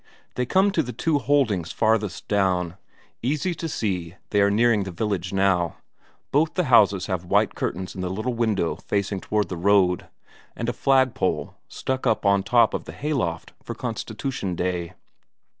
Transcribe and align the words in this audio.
They 0.33 0.47
come 0.47 0.71
to 0.71 0.81
the 0.81 0.93
two 0.93 1.19
holdings 1.19 1.71
farthest 1.71 2.27
down; 2.27 2.75
easy 3.21 3.53
to 3.53 3.69
see 3.69 4.15
they 4.31 4.41
are 4.41 4.49
nearing 4.49 4.81
the 4.81 4.89
village 4.91 5.31
now; 5.31 5.75
both 6.31 6.55
the 6.55 6.63
houses 6.73 7.05
have 7.05 7.23
white 7.25 7.53
curtains 7.53 7.93
in 7.93 8.01
the 8.01 8.09
little 8.09 8.33
window 8.33 8.77
facing 8.77 9.21
toward 9.21 9.47
the 9.49 9.57
road, 9.57 10.07
and 10.55 10.67
a 10.67 10.73
flag 10.73 11.13
pole 11.13 11.53
stuck 11.67 12.07
up 12.07 12.25
on 12.25 12.41
top 12.41 12.73
of 12.73 12.85
the 12.85 12.93
hayloft 12.93 13.53
for 13.61 13.75
Constitution 13.75 14.55
Day. 14.55 14.93